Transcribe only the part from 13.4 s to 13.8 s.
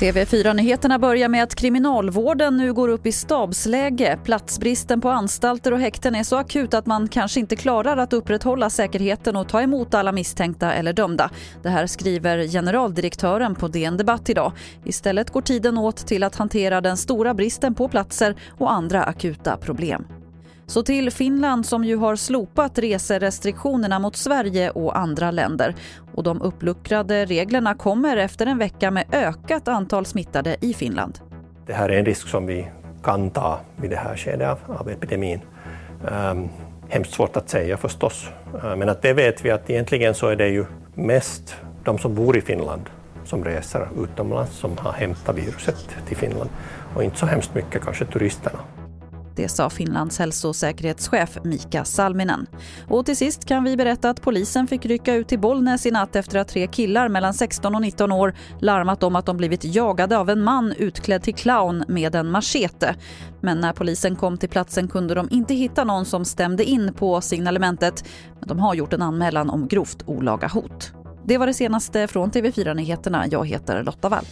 på